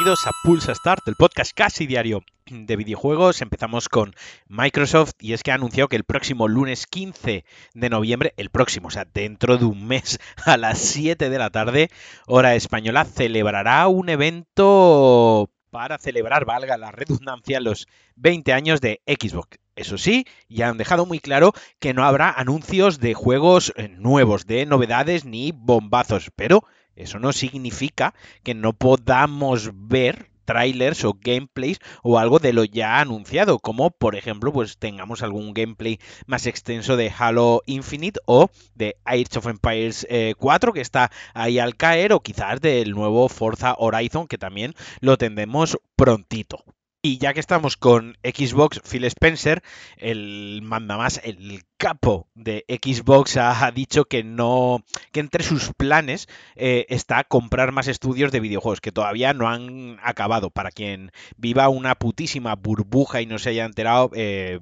Bienvenidos 0.00 0.26
a 0.26 0.30
Pulsa 0.42 0.74
Start, 0.74 1.06
el 1.06 1.16
podcast 1.16 1.52
casi 1.54 1.86
diario 1.86 2.22
de 2.46 2.76
videojuegos. 2.76 3.42
Empezamos 3.42 3.90
con 3.90 4.14
Microsoft 4.48 5.12
y 5.20 5.34
es 5.34 5.42
que 5.42 5.50
ha 5.50 5.56
anunciado 5.56 5.88
que 5.88 5.96
el 5.96 6.04
próximo 6.04 6.48
lunes 6.48 6.86
15 6.86 7.44
de 7.74 7.90
noviembre, 7.90 8.32
el 8.38 8.48
próximo, 8.48 8.88
o 8.88 8.90
sea, 8.90 9.04
dentro 9.04 9.58
de 9.58 9.66
un 9.66 9.86
mes 9.86 10.18
a 10.46 10.56
las 10.56 10.78
7 10.78 11.28
de 11.28 11.38
la 11.38 11.50
tarde, 11.50 11.90
hora 12.26 12.54
española, 12.54 13.04
celebrará 13.04 13.86
un 13.88 14.08
evento 14.08 15.50
para 15.70 15.98
celebrar, 15.98 16.44
valga 16.44 16.76
la 16.76 16.90
redundancia, 16.90 17.60
los 17.60 17.86
20 18.16 18.52
años 18.52 18.80
de 18.80 19.00
Xbox. 19.06 19.58
Eso 19.76 19.96
sí, 19.96 20.26
ya 20.48 20.68
han 20.68 20.78
dejado 20.78 21.06
muy 21.06 21.20
claro 21.20 21.52
que 21.78 21.94
no 21.94 22.04
habrá 22.04 22.30
anuncios 22.30 22.98
de 23.00 23.14
juegos 23.14 23.72
eh, 23.76 23.88
nuevos, 23.88 24.46
de 24.46 24.66
novedades 24.66 25.24
ni 25.24 25.52
bombazos, 25.52 26.30
pero 26.36 26.64
eso 26.96 27.18
no 27.18 27.32
significa 27.32 28.14
que 28.42 28.54
no 28.54 28.72
podamos 28.74 29.70
ver 29.72 30.29
trailers 30.50 31.04
o 31.04 31.14
gameplays 31.14 31.78
o 32.02 32.18
algo 32.18 32.40
de 32.40 32.52
lo 32.52 32.64
ya 32.64 32.98
anunciado, 32.98 33.60
como 33.60 33.92
por 33.92 34.16
ejemplo, 34.16 34.52
pues 34.52 34.78
tengamos 34.78 35.22
algún 35.22 35.54
gameplay 35.54 36.00
más 36.26 36.46
extenso 36.46 36.96
de 36.96 37.12
Halo 37.16 37.62
Infinite 37.66 38.18
o 38.26 38.50
de 38.74 38.96
Age 39.04 39.38
of 39.38 39.46
Empires 39.46 40.04
4 40.36 40.70
eh, 40.70 40.74
que 40.74 40.80
está 40.80 41.12
ahí 41.34 41.60
al 41.60 41.76
caer 41.76 42.12
o 42.12 42.20
quizás 42.20 42.60
del 42.60 42.90
nuevo 42.90 43.28
Forza 43.28 43.76
Horizon 43.78 44.26
que 44.26 44.38
también 44.38 44.74
lo 45.00 45.16
tendremos 45.18 45.78
prontito. 45.94 46.64
Y 47.02 47.16
ya 47.16 47.32
que 47.32 47.40
estamos 47.40 47.78
con 47.78 48.18
Xbox, 48.22 48.80
Phil 48.80 49.04
Spencer, 49.04 49.62
el 49.96 50.60
manda 50.62 50.98
más, 50.98 51.18
el 51.24 51.62
capo 51.78 52.28
de 52.34 52.66
Xbox, 52.68 53.38
ha, 53.38 53.70
dicho 53.70 54.04
que 54.04 54.22
no, 54.22 54.84
que 55.10 55.20
entre 55.20 55.42
sus 55.42 55.72
planes 55.72 56.28
eh, 56.56 56.84
está 56.90 57.24
comprar 57.24 57.72
más 57.72 57.88
estudios 57.88 58.32
de 58.32 58.40
videojuegos 58.40 58.82
que 58.82 58.92
todavía 58.92 59.32
no 59.32 59.48
han 59.48 59.98
acabado. 60.02 60.50
Para 60.50 60.70
quien 60.72 61.10
viva 61.38 61.70
una 61.70 61.94
putísima 61.94 62.54
burbuja 62.54 63.22
y 63.22 63.26
no 63.26 63.38
se 63.38 63.48
haya 63.48 63.64
enterado, 63.64 64.10
eh, 64.14 64.60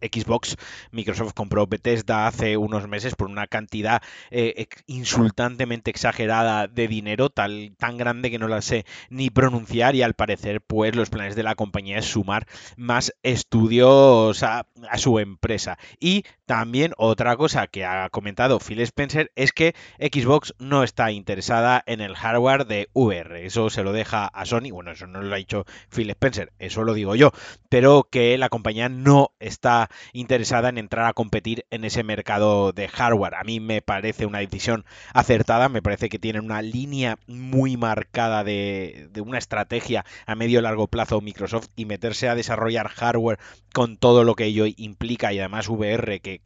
Xbox, 0.00 0.56
Microsoft 0.90 1.34
compró 1.34 1.66
Bethesda 1.66 2.26
hace 2.26 2.56
unos 2.56 2.88
meses 2.88 3.14
por 3.14 3.28
una 3.28 3.46
cantidad 3.46 4.02
eh, 4.30 4.66
insultantemente 4.86 5.90
exagerada 5.90 6.68
de 6.68 6.88
dinero, 6.88 7.30
tal, 7.30 7.74
tan 7.78 7.96
grande 7.96 8.30
que 8.30 8.38
no 8.38 8.48
la 8.48 8.62
sé 8.62 8.84
ni 9.08 9.30
pronunciar 9.30 9.94
y 9.94 10.02
al 10.02 10.14
parecer 10.14 10.60
pues 10.60 10.94
los 10.96 11.10
planes 11.10 11.36
de 11.36 11.42
la 11.42 11.54
compañía 11.54 11.98
es 11.98 12.06
sumar 12.06 12.46
más 12.76 13.12
estudios 13.22 14.42
a, 14.42 14.66
a 14.88 14.98
su 14.98 15.18
empresa. 15.18 15.78
Y 15.98 16.24
también 16.46 16.92
otra 16.96 17.36
cosa 17.36 17.66
que 17.66 17.84
ha 17.84 18.08
comentado 18.10 18.58
Phil 18.58 18.80
Spencer 18.80 19.30
es 19.36 19.52
que 19.52 19.74
Xbox 19.98 20.54
no 20.58 20.82
está 20.82 21.12
interesada 21.12 21.82
en 21.86 22.00
el 22.00 22.16
hardware 22.16 22.66
de 22.66 22.88
VR. 22.92 23.44
Eso 23.46 23.70
se 23.70 23.84
lo 23.84 23.92
deja 23.92 24.26
a 24.26 24.44
Sony. 24.46 24.70
Bueno, 24.72 24.90
eso 24.92 25.06
no 25.06 25.22
lo 25.22 25.34
ha 25.34 25.38
dicho 25.38 25.64
Phil 25.94 26.10
Spencer, 26.10 26.52
eso 26.58 26.84
lo 26.84 26.94
digo 26.94 27.14
yo. 27.14 27.32
Pero 27.68 28.08
que 28.10 28.36
la 28.38 28.48
compañía 28.48 28.88
no 28.88 29.32
está 29.38 29.89
interesada 30.12 30.68
en 30.68 30.78
entrar 30.78 31.06
a 31.06 31.12
competir 31.12 31.66
en 31.70 31.84
ese 31.84 32.02
mercado 32.02 32.72
de 32.72 32.88
hardware. 32.88 33.34
A 33.34 33.44
mí 33.44 33.60
me 33.60 33.82
parece 33.82 34.26
una 34.26 34.38
decisión 34.38 34.84
acertada, 35.12 35.68
me 35.68 35.82
parece 35.82 36.08
que 36.08 36.18
tienen 36.18 36.44
una 36.44 36.62
línea 36.62 37.18
muy 37.26 37.76
marcada 37.76 38.44
de, 38.44 39.10
una 39.24 39.38
estrategia 39.38 40.04
a 40.26 40.34
medio 40.34 40.60
y 40.60 40.62
largo 40.62 40.86
plazo 40.86 41.20
Microsoft 41.20 41.68
y 41.76 41.84
meterse 41.84 42.28
a 42.28 42.34
desarrollar 42.34 42.88
hardware 42.88 43.38
con 43.72 43.96
todo 43.96 44.24
lo 44.24 44.34
que 44.34 44.46
ello 44.46 44.64
implica 44.76 45.32
y 45.32 45.38
además 45.38 45.68
VR, 45.68 46.20
que, 46.20 46.40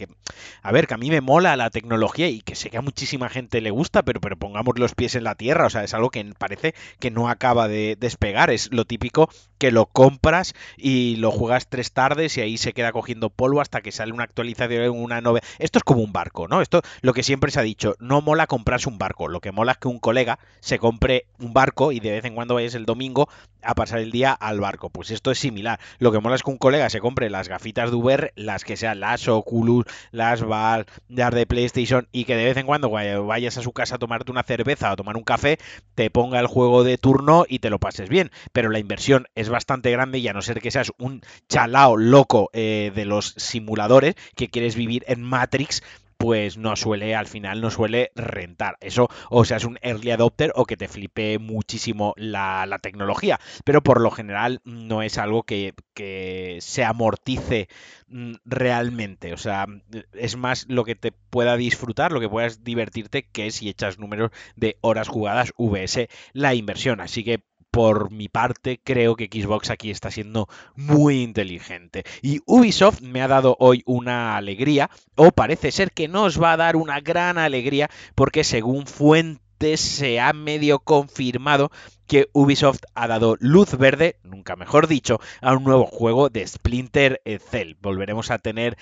a 0.63 0.73
ver, 0.73 0.87
que 0.87 0.95
a 0.95 0.99
mí 0.99 1.11
me 1.11 1.21
mola 1.21 1.57
la 1.57 1.71
tecnología 1.71 2.29
y 2.29 2.41
que 2.41 2.55
sé 2.55 2.71
que 2.71 2.77
a 2.77 2.83
muchísima 2.83 3.29
gente 3.29 3.61
le 3.61 3.71
gusta, 3.71 4.03
pero, 4.03 4.21
pero 4.21 4.37
pongamos 4.37 4.79
los 4.79 4.95
pies 4.95 5.15
en 5.15 5.25
la 5.25 5.35
tierra, 5.35 5.67
o 5.67 5.71
sea, 5.71 5.85
es 5.85 5.95
algo 5.95 6.11
que 6.11 6.25
parece 6.39 6.75
que 6.99 7.11
no 7.11 7.29
acaba 7.29 7.69
de 7.69 7.97
despegar, 7.99 8.51
es 8.51 8.73
lo 8.73 8.85
típico 8.85 9.31
que 9.59 9.71
lo 9.71 9.87
compras 9.87 10.55
y 10.77 11.17
lo 11.17 11.31
juegas 11.31 11.69
tres 11.69 11.93
tardes 11.93 12.37
y 12.37 12.43
ahí 12.43 12.59
se 12.59 12.73
queda 12.73 12.93
cogiendo 12.93 13.31
polvo 13.35 13.61
hasta 13.61 13.81
que 13.81 13.93
sale 13.93 14.13
una 14.13 14.25
actualización, 14.25 14.91
una 14.91 15.21
novedad. 15.21 15.45
Esto 15.59 15.79
es 15.79 15.85
como 15.85 16.03
un 16.03 16.13
barco, 16.13 16.49
¿no? 16.49 16.61
Esto 16.61 16.83
lo 17.03 17.13
que 17.13 17.23
siempre 17.23 17.51
se 17.51 17.61
ha 17.61 17.63
dicho, 17.63 17.97
no 17.99 18.21
mola 18.21 18.47
comprarse 18.47 18.89
un 18.89 18.99
barco, 18.99 19.29
lo 19.29 19.41
que 19.41 19.53
mola 19.53 19.73
es 19.73 19.79
que 19.79 19.89
un 19.89 19.99
colega 19.99 20.39
se 20.61 20.79
compre 20.79 21.27
un 21.39 21.53
barco 21.53 21.93
y 21.93 22.01
de 22.01 22.13
vez 22.13 22.25
en 22.25 22.35
cuando 22.35 22.55
vayas 22.55 22.75
el 22.75 22.87
domingo 22.87 23.29
a 23.65 23.75
pasar 23.75 24.01
el 24.01 24.11
día 24.11 24.33
al 24.33 24.61
barco. 24.61 24.91
Pues 24.91 25.11
esto 25.11 25.31
es 25.31 25.39
similar. 25.39 25.81
Lo 25.99 26.13
que 26.13 26.21
mola 26.21 26.37
es 26.37 26.43
que 26.43 26.51
un 26.51 26.59
colega 26.59 26.91
se 26.91 27.01
compre 27.01 27.31
las 27.31 27.49
gafitas 27.49 27.91
de 27.91 27.97
Uber, 27.97 28.33
las 28.37 28.65
que 28.65 28.77
sean 28.77 29.01
las 29.01 29.29
Oculus, 29.29 29.85
las 30.11 30.43
Val, 30.43 30.87
las 31.09 31.35
de 31.35 31.47
PlayStation 31.47 32.09
y 32.13 32.25
que 32.25 32.37
de 32.37 32.45
vez 32.45 32.57
en 32.57 32.67
cuando 32.67 32.91
vayas 32.91 33.59
a 33.59 33.63
su 33.63 33.73
casa 33.73 33.97
a 33.97 33.99
tomarte 33.99 34.31
una 34.31 34.43
cerveza 34.43 34.93
o 34.93 34.97
tomar 34.97 35.17
un 35.17 35.25
café, 35.25 35.59
te 35.95 36.11
ponga 36.11 36.41
el 36.41 36.47
juego 36.47 36.85
de 36.85 36.99
turno 36.99 37.45
y 37.49 37.59
te 37.59 37.71
lo 37.71 37.79
pases 37.79 38.09
bien. 38.09 38.31
Pero 38.53 38.71
la 38.71 38.79
inversión 38.79 39.27
es 39.35 39.49
bastante 39.49 39.91
grande 39.91 40.19
y 40.19 40.29
a 40.29 40.33
no 40.33 40.43
ser 40.43 40.61
que 40.61 40.71
seas 40.71 40.93
un 40.99 41.23
chalao 41.49 41.97
loco 41.97 42.51
eh, 42.53 42.93
de 42.95 43.05
los 43.05 43.35
simuladores 43.37 44.15
que 44.37 44.49
quieres 44.49 44.75
vivir 44.77 45.05
en 45.09 45.23
Matrix, 45.23 45.83
pues 46.25 46.57
no 46.57 46.75
suele, 46.75 47.15
al 47.15 47.27
final 47.27 47.61
no 47.61 47.71
suele 47.71 48.11
rentar. 48.15 48.79
Eso, 48.81 49.11
o 49.29 49.45
sea, 49.45 49.59
es 49.59 49.65
un 49.67 49.79
early 49.83 50.11
adopter 50.11 50.53
o 50.55 50.65
que 50.65 50.79
te 50.79 50.89
flipe 50.89 51.39
muchísimo 51.39 52.15
la, 52.17 52.79
tecnología. 52.81 53.39
Pero 53.63 53.83
por 53.83 54.01
lo 54.01 54.11
general 54.11 54.63
no 54.65 55.03
es 55.03 55.19
algo 55.19 55.43
que, 55.43 55.75
que, 55.93 56.57
se 56.63 56.83
amortice 56.83 57.69
mm, 58.09 58.37
realmente. 58.47 59.35
O 59.35 59.37
sea, 59.37 59.67
es 60.15 60.39
más 60.39 60.65
lo 60.71 60.85
que 60.85 60.95
te 60.95 61.13
pueda 61.13 61.59
disfrutar, 61.59 62.11
lo 62.11 62.21
que 62.21 62.29
puedas 62.31 62.65
divertirte, 62.65 63.29
que 63.29 63.51
si 63.51 63.69
echas 63.69 63.99
números 63.99 64.31
de 64.57 64.79
horas 64.81 65.09
jugadas 65.09 65.53
VS 65.59 66.09
la 66.33 66.55
inversión. 66.55 67.03
Así 67.03 67.23
que 67.23 67.45
por 67.75 68.13
mi 68.13 68.29
parte, 68.29 68.81
creo 68.85 69.17
que 69.17 69.27
Xbox 69.27 69.69
aquí 69.69 69.91
está 69.91 70.09
siendo 70.09 70.49
muy 70.77 71.23
inteligente. 71.23 72.05
Y 72.23 72.39
Ubisoft 72.47 73.01
me 73.01 73.21
ha 73.21 73.27
dado 73.27 73.57
hoy 73.59 73.83
una 73.85 74.37
alegría, 74.37 74.91
o 75.17 75.33
parece 75.33 75.73
ser 75.73 75.91
que 75.91 76.07
nos 76.07 76.41
va 76.41 76.53
a 76.53 76.57
dar 76.57 76.77
una 76.77 77.01
gran 77.01 77.37
alegría, 77.37 77.91
porque 78.15 78.45
según 78.45 78.87
fuentes 78.87 79.81
se 79.81 80.21
ha 80.21 80.33
medio 80.33 80.79
confirmado 80.79 81.73
que 82.07 82.29
Ubisoft 82.33 82.83
ha 82.95 83.09
dado 83.09 83.37
luz 83.41 83.77
verde, 83.77 84.21
nunca 84.23 84.55
mejor 84.55 84.87
dicho, 84.87 85.19
a 85.41 85.53
un 85.53 85.65
nuevo 85.65 85.87
juego 85.87 86.29
de 86.29 86.47
Splinter 86.47 87.23
Cell. 87.51 87.75
Volveremos 87.83 88.31
a 88.31 88.39
tener 88.39 88.79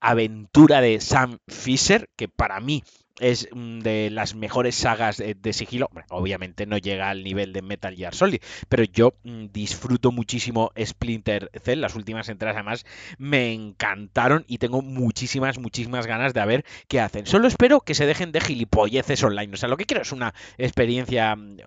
aventura 0.00 0.80
de 0.80 1.00
Sam 1.00 1.38
Fisher, 1.46 2.08
que 2.16 2.26
para 2.26 2.58
mí 2.58 2.82
es 3.20 3.48
mm, 3.52 3.80
de 3.80 4.10
las 4.10 4.34
mejores 4.34 4.74
sagas 4.74 5.18
de, 5.18 5.52
sigilo. 5.52 5.90
obviamente 6.08 6.66
no 6.66 6.78
llega 6.78 7.10
al 7.10 7.24
nivel 7.24 7.52
de 7.52 7.62
Metal 7.62 7.94
Gear 7.94 8.14
Solid, 8.14 8.40
pero 8.68 8.84
yo 8.84 9.14
mm, 9.24 9.46
disfruto 9.52 10.12
muchísimo 10.12 10.72
Splinter 10.82 11.50
Cell. 11.62 11.80
Las 11.80 11.94
últimas 11.94 12.28
entradas 12.28 12.56
además 12.56 12.86
me 13.18 13.52
encantaron 13.52 14.44
y 14.46 14.58
tengo 14.58 14.82
muchísimas, 14.82 15.58
muchísimas 15.58 16.06
ganas 16.06 16.34
de 16.34 16.46
ver 16.46 16.64
qué 16.88 17.00
hacen. 17.00 17.26
Solo 17.26 17.48
espero 17.48 17.80
que 17.80 17.94
se 17.94 18.06
dejen 18.06 18.32
de 18.32 18.40
gilipolleces 18.40 19.22
online. 19.22 19.52
O 19.54 19.56
sea, 19.56 19.68
lo 19.68 19.76
que 19.76 19.86
quiero 19.86 20.02
es 20.02 20.12
una 20.12 20.34
experiencia 20.58 21.36
mm, 21.36 21.58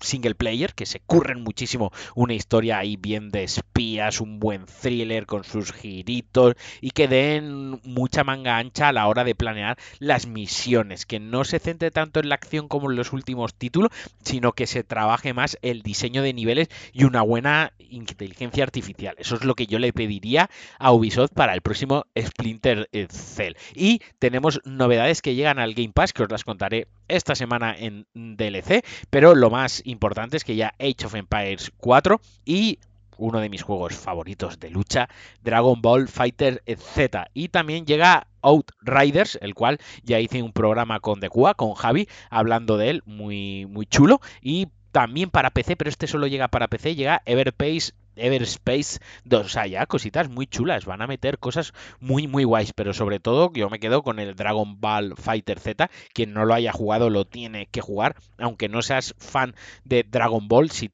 single 0.00 0.34
player, 0.34 0.74
que 0.74 0.86
se 0.86 1.00
curren 1.00 1.42
muchísimo 1.42 1.92
una 2.14 2.34
historia 2.34 2.78
ahí 2.78 2.96
bien 2.96 3.30
de 3.30 3.44
espías, 3.44 4.20
un 4.20 4.38
buen 4.38 4.66
thriller 4.66 5.26
con 5.26 5.44
sus 5.44 5.72
giritos 5.72 6.54
y 6.80 6.90
que 6.90 7.08
den 7.08 7.80
mucha 7.82 8.24
manga 8.24 8.58
ancha 8.58 8.88
a 8.88 8.92
la 8.92 9.08
hora 9.08 9.24
de 9.24 9.34
planear 9.34 9.76
las 9.98 10.26
misiones 10.26 10.83
que 11.06 11.20
no 11.20 11.44
se 11.44 11.58
centre 11.58 11.90
tanto 11.90 12.20
en 12.20 12.28
la 12.28 12.34
acción 12.34 12.68
como 12.68 12.90
en 12.90 12.96
los 12.96 13.12
últimos 13.12 13.54
títulos, 13.54 13.90
sino 14.22 14.52
que 14.52 14.66
se 14.66 14.84
trabaje 14.84 15.32
más 15.32 15.58
el 15.62 15.82
diseño 15.82 16.22
de 16.22 16.32
niveles 16.32 16.68
y 16.92 17.04
una 17.04 17.22
buena 17.22 17.72
inteligencia 17.78 18.64
artificial. 18.64 19.14
Eso 19.18 19.36
es 19.36 19.44
lo 19.44 19.54
que 19.54 19.66
yo 19.66 19.78
le 19.78 19.92
pediría 19.92 20.50
a 20.78 20.92
Ubisoft 20.92 21.32
para 21.32 21.54
el 21.54 21.60
próximo 21.60 22.06
Splinter 22.18 22.88
Cell. 23.08 23.54
Y 23.74 24.00
tenemos 24.18 24.60
novedades 24.64 25.22
que 25.22 25.34
llegan 25.34 25.58
al 25.58 25.74
Game 25.74 25.92
Pass, 25.92 26.12
que 26.12 26.22
os 26.22 26.30
las 26.30 26.44
contaré 26.44 26.88
esta 27.08 27.34
semana 27.34 27.74
en 27.76 28.06
DLC, 28.14 28.84
pero 29.10 29.34
lo 29.34 29.50
más 29.50 29.82
importante 29.84 30.36
es 30.36 30.44
que 30.44 30.56
ya 30.56 30.74
Age 30.78 31.06
of 31.06 31.14
Empires 31.14 31.72
4 31.78 32.20
y 32.44 32.78
uno 33.16 33.40
de 33.40 33.48
mis 33.48 33.62
juegos 33.62 33.94
favoritos 33.94 34.58
de 34.58 34.70
lucha, 34.70 35.08
Dragon 35.42 35.80
Ball 35.80 36.08
Fighter 36.08 36.62
Z. 36.76 37.28
Y 37.34 37.48
también 37.48 37.86
llega 37.86 38.26
Outriders, 38.44 39.38
el 39.40 39.54
cual 39.54 39.78
ya 40.02 40.20
hice 40.20 40.42
un 40.42 40.52
programa 40.52 41.00
con 41.00 41.20
Decua, 41.20 41.54
con 41.54 41.74
Javi, 41.74 42.08
hablando 42.30 42.76
de 42.76 42.90
él, 42.90 43.02
muy, 43.06 43.66
muy 43.66 43.86
chulo. 43.86 44.20
Y 44.40 44.68
también 44.92 45.30
para 45.30 45.50
PC, 45.50 45.76
pero 45.76 45.90
este 45.90 46.06
solo 46.06 46.26
llega 46.26 46.48
para 46.48 46.68
PC, 46.68 46.94
llega 46.94 47.22
Everpace 47.24 47.92
Everspace 48.16 49.00
2. 49.24 49.46
O 49.46 49.48
sea, 49.48 49.66
ya 49.66 49.86
cositas 49.86 50.28
muy 50.28 50.46
chulas. 50.46 50.84
Van 50.84 51.02
a 51.02 51.06
meter 51.06 51.38
cosas 51.38 51.72
muy, 52.00 52.26
muy 52.26 52.44
guays. 52.44 52.72
Pero 52.72 52.92
sobre 52.92 53.20
todo, 53.20 53.52
yo 53.54 53.68
me 53.70 53.80
quedo 53.80 54.02
con 54.02 54.18
el 54.18 54.36
Dragon 54.36 54.80
Ball 54.80 55.14
Fighter 55.16 55.58
Z. 55.58 55.90
Quien 56.12 56.32
no 56.32 56.44
lo 56.44 56.54
haya 56.54 56.72
jugado 56.72 57.10
lo 57.10 57.24
tiene 57.24 57.66
que 57.66 57.80
jugar. 57.80 58.16
Aunque 58.38 58.68
no 58.68 58.82
seas 58.82 59.14
fan 59.18 59.54
de 59.84 60.04
Dragon 60.08 60.46
Ball, 60.48 60.70
si 60.70 60.92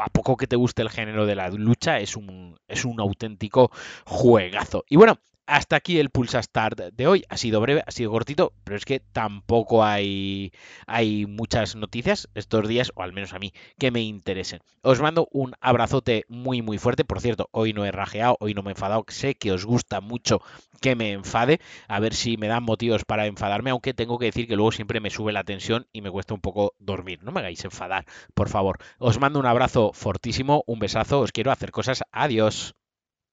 a 0.00 0.08
poco 0.08 0.36
que 0.36 0.46
te 0.46 0.56
guste 0.56 0.82
el 0.82 0.90
género 0.90 1.26
de 1.26 1.34
la 1.34 1.50
lucha, 1.50 1.98
es 1.98 2.16
un, 2.16 2.56
es 2.68 2.84
un 2.84 3.00
auténtico 3.00 3.70
juegazo. 4.06 4.84
Y 4.88 4.96
bueno, 4.96 5.18
hasta 5.46 5.76
aquí 5.76 5.98
el 5.98 6.10
Pulsa 6.10 6.42
Start 6.42 6.78
de 6.78 7.06
hoy. 7.06 7.24
Ha 7.28 7.36
sido 7.36 7.60
breve, 7.60 7.82
ha 7.86 7.90
sido 7.90 8.10
cortito, 8.10 8.52
pero 8.64 8.76
es 8.76 8.84
que 8.84 9.00
tampoco 9.00 9.84
hay, 9.84 10.52
hay 10.86 11.26
muchas 11.26 11.76
noticias 11.76 12.28
estos 12.34 12.68
días, 12.68 12.92
o 12.94 13.02
al 13.02 13.12
menos 13.12 13.32
a 13.32 13.38
mí, 13.38 13.52
que 13.78 13.90
me 13.90 14.02
interesen. 14.02 14.60
Os 14.82 15.00
mando 15.00 15.28
un 15.32 15.54
abrazote 15.60 16.24
muy, 16.28 16.62
muy 16.62 16.78
fuerte. 16.78 17.04
Por 17.04 17.20
cierto, 17.20 17.48
hoy 17.52 17.72
no 17.72 17.84
he 17.84 17.92
rajeado, 17.92 18.36
hoy 18.40 18.54
no 18.54 18.62
me 18.62 18.70
he 18.70 18.72
enfadado. 18.72 19.04
Sé 19.08 19.34
que 19.34 19.52
os 19.52 19.64
gusta 19.64 20.00
mucho 20.00 20.40
que 20.80 20.96
me 20.96 21.12
enfade. 21.12 21.60
A 21.88 22.00
ver 22.00 22.14
si 22.14 22.36
me 22.36 22.48
dan 22.48 22.62
motivos 22.62 23.04
para 23.04 23.26
enfadarme, 23.26 23.70
aunque 23.70 23.94
tengo 23.94 24.18
que 24.18 24.26
decir 24.26 24.46
que 24.48 24.56
luego 24.56 24.72
siempre 24.72 25.00
me 25.00 25.10
sube 25.10 25.32
la 25.32 25.44
tensión 25.44 25.86
y 25.92 26.02
me 26.02 26.10
cuesta 26.10 26.34
un 26.34 26.40
poco 26.40 26.74
dormir. 26.78 27.22
No 27.22 27.32
me 27.32 27.40
hagáis 27.40 27.64
enfadar, 27.64 28.06
por 28.34 28.48
favor. 28.48 28.78
Os 28.98 29.18
mando 29.18 29.38
un 29.38 29.46
abrazo 29.46 29.92
fortísimo, 29.92 30.64
un 30.66 30.78
besazo, 30.78 31.20
os 31.20 31.32
quiero 31.32 31.50
hacer 31.50 31.70
cosas. 31.70 32.02
Adiós. 32.12 32.74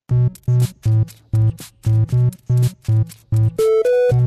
Thank 0.09 0.37
you. 4.11 4.18